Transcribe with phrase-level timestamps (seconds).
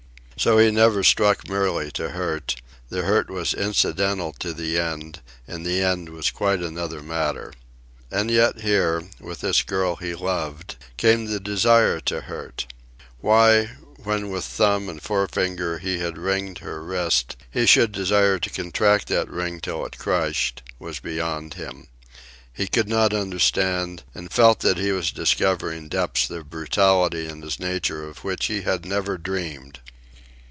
[0.37, 2.55] So he never struck merely to hurt;
[2.89, 7.53] the hurt was incidental to the end, and the end was quite another matter.
[8.09, 12.65] And yet here, with this girl he loved, came the desire to hurt.
[13.19, 13.65] Why,
[14.03, 19.09] when with thumb and forefinger he had ringed her wrist, he should desire to contract
[19.09, 21.85] that ring till it crushed, was beyond him.
[22.51, 27.59] He could not understand, and felt that he was discovering depths of brutality in his
[27.59, 29.77] nature of which he had never dreamed.